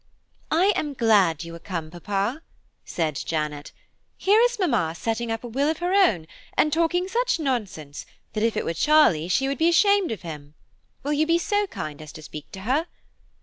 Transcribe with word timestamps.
"I 0.49 0.73
am 0.75 0.95
glad 0.95 1.43
you 1.43 1.53
are 1.53 1.59
come, 1.59 1.91
papa," 1.91 2.41
said 2.83 3.15
Janet; 3.23 3.71
"here 4.17 4.41
is 4.41 4.57
mamma 4.57 4.95
setting 4.97 5.31
up 5.31 5.43
a 5.43 5.47
will 5.47 5.69
of 5.69 5.77
her 5.77 5.93
own, 5.93 6.25
and 6.57 6.73
talking 6.73 7.07
such 7.07 7.39
nonsense 7.39 8.07
that 8.33 8.43
if 8.43 8.57
it 8.57 8.65
were 8.65 8.73
Charlie 8.73 9.27
she 9.27 9.47
would 9.47 9.59
be 9.59 9.69
ashamed 9.69 10.11
of 10.11 10.23
him. 10.23 10.55
Will 11.03 11.13
you 11.13 11.27
be 11.27 11.37
so 11.37 11.67
kind 11.67 12.01
as 12.01 12.11
to 12.13 12.23
speak 12.23 12.51
to 12.53 12.61
her?" 12.61 12.87